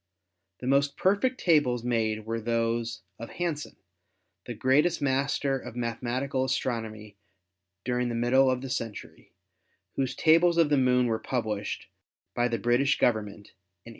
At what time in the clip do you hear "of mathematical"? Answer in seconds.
5.59-6.43